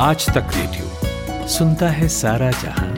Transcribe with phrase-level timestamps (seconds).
[0.00, 2.88] आज तक रेडियो सुनता है सारा जहाँ।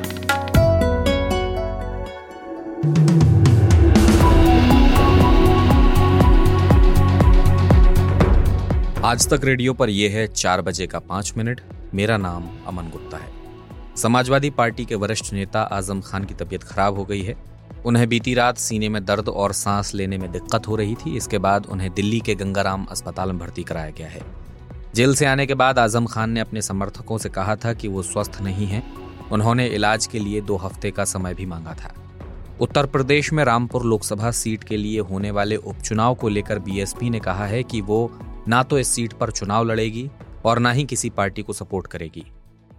[9.05, 11.61] आज तक रेडियो पर यह है चार बजे का पाँच मिनट।
[11.95, 16.97] मेरा नाम अमन गुप्ता है। समाजवादी पार्टी के वरिष्ठ नेता आज़म खान की तबीयत खराब
[16.97, 17.35] हो गई है।
[17.87, 21.39] उन्हें बीती रात सीने में दर्द और सांस लेने में दिक्कत हो रही थी। इसके
[21.39, 24.23] बाद उन्हें दिल्ली के गंगाराम अस्पताल में भर्ती कराया गया है।
[24.95, 28.03] जेल से आने के बाद आज़म खान ने अपने समर्थकों से कहा था कि वो
[28.03, 28.83] स्वस्थ नहीं है।
[29.33, 31.95] उन्होंने इलाज के लिए दो हफ़्ते का समय भी मांगा था।
[32.61, 37.21] उत्तर प्रदेश में रामपुर लोकसभा सीट के लिए होने वाले उपचुनाव को लेकर बीएसपी ने
[37.21, 40.11] कहा है कि वो ना तो इस सीट पर चुनाव लड़ेगी
[40.45, 42.25] और ना ही किसी पार्टी को सपोर्ट करेगी।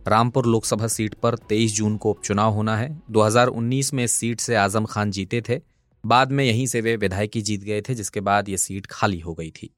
[0.08, 4.56] रामपुर लोकसभा सीट पर 23 जून को उपचुनाव होना है। 2019 में इस सीट से
[4.56, 5.62] आज़म खान जीते थे।
[6.06, 9.34] बाद में यहीं से वे विधायकी जीत गए थे, जिसके बाद ये सीट खाली हो
[9.34, 9.76] गई थी।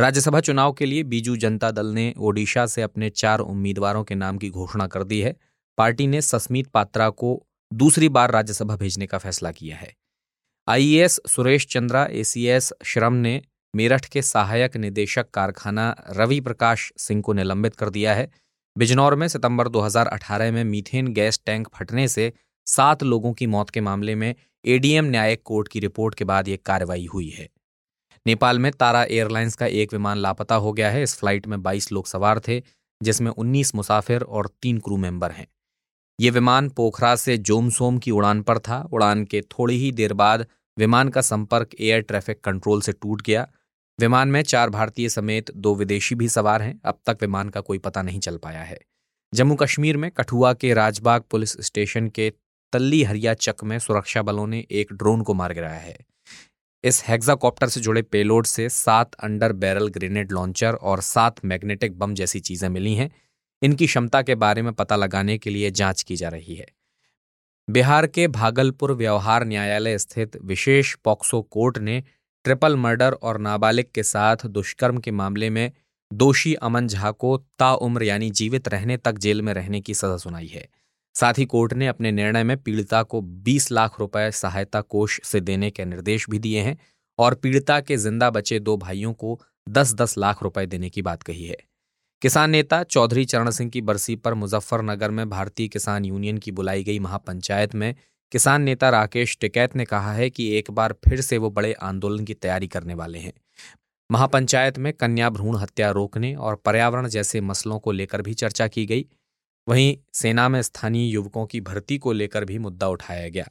[0.00, 4.38] राज्यसभा चुनाव के लिए बीजू जनता दल ने ओडिशा से अपने चार उम्मीदवारों के नाम
[4.38, 5.36] की घोषणा कर दी है।
[5.78, 9.96] पार्टी ने सस्मित पात्रा को दूसरी बार राज्यसभा भेजने का फैसला किया है।
[10.68, 13.42] आईएएस सुरेश चंद्रा, एसीएस श्रम ने
[13.76, 18.30] मेरठ के सहायक निदेशक कारखाना रवि प्रकाश सिंह को निलंबित कर दिया है।
[18.78, 22.32] बिजनौर में सितंबर 2018 में मीथेन गैस टैंक फटने से
[22.66, 24.34] सात लोगों की मौत के मामले में
[24.66, 27.48] एडीएम न्यायिक कोर्ट की रिपोर्ट के बाद यह कार्रवाई हुई है।
[28.26, 31.92] नेपाल में तारा एयरलाइंस का एक विमान लापता हो गया है। इस फ़्लाइट में 22
[31.92, 32.62] लोग सवार थे,
[33.02, 35.46] जिसमें 19 मुसाफिर और तीन क्रू मेंबर हैं।
[36.20, 40.46] ये विमान पोखरा से जोमसोम की उड़ान पर था। उड़ान के थोड़ी ही देर बाद
[40.78, 43.48] विमान का संपर्क एयर ट्रैफ़िक कंट्रोल से टूट गया।
[44.00, 47.78] विमान में चार भारतीय समेत दो विदेशी भी सवार हैं। अब तक विमान का कोई
[47.78, 48.80] पता नहीं चल पाया है।
[49.34, 52.32] जम्मू कश्मीर में कठुआ के राजबाग पुलिस स्टेशन के
[52.72, 55.98] तल्ली हरिया चक में सुरक्षा बलों ने एक ड्रोन को मार गिराया है।
[56.84, 62.14] इस हेक्साकॉप्टर से जुड़े पेलोड से सात अंडर बैरल ग्रेनेड लॉन्चर और सात मैग्नेटिक बम
[62.14, 63.10] जैसी चीज़ें मिली हैं।
[63.62, 66.66] इनकी क्षमता के बारे में पता लगाने के लिए जाँच की जा रही है।
[67.70, 72.02] बिहार के भागलपुर व्यवहार न्यायालय स्थित विशेष पॉक्सो कोर्ट ने
[72.44, 75.72] ट्रिपल मर्डर और नाबालिग के साथ दुष्कर्म के मामले में
[76.12, 80.46] दोषी अमन झा को ताउम्र यानी जीवित रहने तक जेल में रहने की सजा सुनाई
[80.46, 80.68] है।
[81.14, 85.40] साथ ही कोर्ट ने अपने निर्णय में पीड़िता को 20 लाख रुपए सहायता कोष से
[85.40, 86.78] देने के निर्देश भी दिए हैं
[87.18, 91.44] और पीड़िता के ज़िंदा बचे दो भाइयों को 10-10 लाख रुपए देने की बात कही
[91.44, 91.56] है।
[92.22, 96.84] किसान नेता चौधरी चरण सिंह की बरसी पर मुजफ्फरनगर में भारतीय किसान यूनियन की बुलाई
[96.84, 97.94] गई महापंचायत में
[98.32, 102.24] किसान नेता राकेश टिकैत ने कहा है कि एक बार फिर से वो बड़े आंदोलन
[102.24, 103.32] की तैयारी करने वाले हैं।
[104.10, 108.86] महापंचायत में कन्या भ्रूण हत्या रोकने और पर्यावरण जैसे मसलों को लेकर भी चर्चा की
[108.86, 109.06] गई।
[109.70, 113.44] वहीं सेना में स्थानीय युवकों की भर्ती को लेकर भी मुद्दा उठाया गया।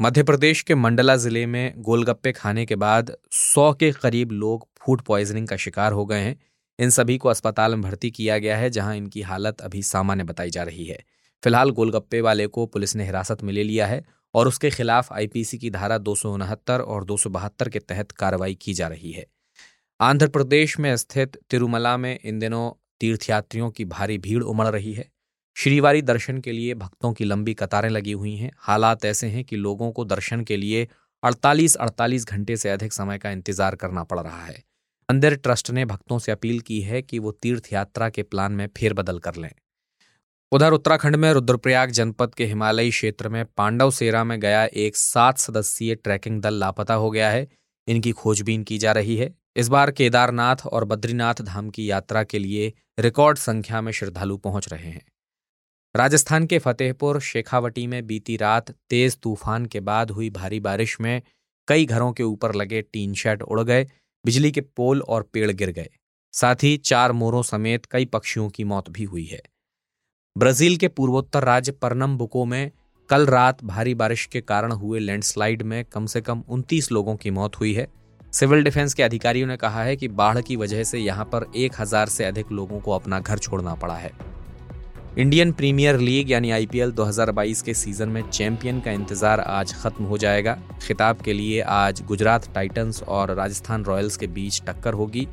[0.00, 5.02] मध्य प्रदेश के मंडला ज़िले में गोलगप्पे खाने के बाद सौ के करीब लोग फ़ूड
[5.02, 6.36] पॉइजनिंग का शिकार हो गए हैं।
[6.78, 10.50] इन सभी को अस्पताल में भर्ती किया गया है, जहाँ इनकी हालत अभी सामान्य बताई
[10.50, 10.98] जा रही है।
[11.42, 14.02] फ़िलहाल गोलगप्पे वाले को पुलिस ने हिरासत में ले लिया है
[14.34, 18.12] और उसके खिलाफ आईपीसी की धारा दो सौ उनहत्तर और दो सौ बहत्तर के तहत
[18.12, 19.26] कार्रवाई की जा रही है।
[20.00, 22.70] आंध्र प्रदेश में स्थित तिरुमला में इन दिनों
[23.00, 25.08] तीर्थयात्रियों की भारी भीड़ उमड़ रही है।
[25.58, 29.56] श्रीवारी दर्शन के लिए भक्तों की लंबी कतारें लगी हुई हैं। हालात ऐसे हैं कि
[29.56, 30.88] लोगों को दर्शन के लिए
[31.22, 34.62] 48-48 घंटे से अधिक समय का इंतज़ार करना पड़ रहा है।
[35.10, 38.68] मंदिर ट्रस्ट ने भक्तों से अपील की है कि वो तीर्थ यात्रा के प्लान में
[38.76, 39.50] फेरबदल कर लें।
[40.52, 45.38] उधर उत्तराखंड में रुद्रप्रयाग जनपद के हिमालयी क्षेत्र में पांडव सेरा में गया एक सात
[45.38, 47.48] सदस्यीय ट्रैकिंग दल लापता हो गया है।
[47.88, 52.38] इनकी खोजबीन की जा रही है। इस बार केदारनाथ और बद्रीनाथ धाम की यात्रा के
[52.38, 55.06] लिए रिकॉर्ड संख्या में श्रद्धालु पहुँच रहे हैं।
[55.94, 61.22] राजस्थान के फतेहपुर शेखावटी में बीती रात तेज तूफ़ान के बाद हुई भारी बारिश में
[61.68, 63.84] कई घरों के ऊपर लगे टीन शेड उड़ गए,
[64.24, 65.88] बिजली के पोल और पेड़ गिर गए।
[66.34, 69.40] साथ ही चार मोरों समेत कई पक्षियों की मौत भी हुई है।
[70.36, 72.70] ब्राज़ील के पूर्वोत्तर राज्य परनमबुको में
[73.10, 77.30] कल रात भारी बारिश के कारण हुए लैंडस्लाइड में कम से कम 29 लोगों की
[77.30, 77.88] मौत हुई है।
[78.32, 81.80] सिविल डिफेंस के अधिकारियों ने कहा है कि बाढ़ की वजह से यहाँ पर एक
[81.80, 84.27] हज़ार से अधिक लोगों को अपना घर छोड़ना पड़ा है।
[85.16, 90.18] इंडियन प्रीमियर लीग यानी आईपीएल 2022 के सीज़न में चैंपियन का इंतज़ार आज खत्म हो
[90.18, 95.26] जाएगा। खिताब के लिए आज गुजरात टाइटंस और राजस्थान रॉयल्स के बीच टक्कर होगी।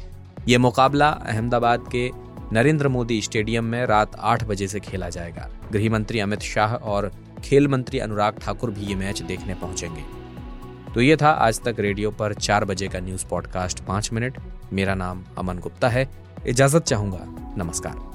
[0.48, 2.10] ये मुकाबला अहमदाबाद के
[2.54, 7.12] नरेंद्र मोदी स्टेडियम में रात आठ बजे से खेला जाएगा। गृह मंत्री अमित शाह और
[7.44, 10.04] खेल मंत्री अनुराग ठाकुर भी ये मैच देखने पहुँचेंगे।
[10.94, 14.39] तो ये था आज तक रेडियो पर चार बजे का न्यूज़ पॉडकास्ट पाँच मिनट।
[14.74, 16.10] मेरा नाम अमन गुप्ता है।
[16.48, 17.25] इजाज़त चाहूँगा।
[17.57, 18.15] नमस्कार।